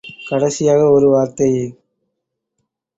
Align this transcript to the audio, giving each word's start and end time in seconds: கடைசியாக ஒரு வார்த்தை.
கடைசியாக 0.29 0.81
ஒரு 0.89 1.07
வார்த்தை. 1.09 1.49